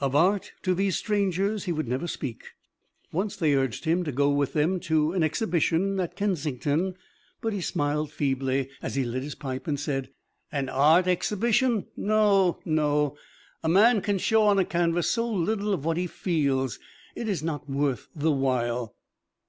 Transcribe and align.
Of 0.00 0.14
art, 0.14 0.52
to 0.62 0.74
these 0.76 0.96
strangers 0.96 1.64
he 1.64 1.72
would 1.72 1.88
never 1.88 2.06
speak. 2.06 2.52
Once 3.10 3.34
they 3.34 3.56
urged 3.56 3.84
him 3.84 4.04
to 4.04 4.12
go 4.12 4.30
with 4.30 4.52
them 4.52 4.78
to 4.82 5.10
an 5.12 5.24
exhibition 5.24 5.98
at 5.98 6.14
Kensington, 6.14 6.94
but 7.40 7.52
he 7.52 7.60
smiled 7.60 8.12
feebly 8.12 8.68
as 8.80 8.94
he 8.94 9.02
lit 9.02 9.24
his 9.24 9.34
pipe 9.34 9.66
and 9.66 9.80
said, 9.80 10.10
"An 10.52 10.68
Art 10.68 11.08
Exhibition? 11.08 11.88
No, 11.96 12.60
no; 12.64 13.16
a 13.64 13.68
man 13.68 14.02
can 14.02 14.18
show 14.18 14.44
on 14.44 14.60
a 14.60 14.64
canvas 14.64 15.10
so 15.10 15.28
little 15.28 15.74
of 15.74 15.84
what 15.84 15.96
he 15.96 16.06
feels, 16.06 16.78
it 17.16 17.28
is 17.28 17.42
not 17.42 17.68
worth 17.68 18.06
the 18.14 18.30
while." 18.30 18.94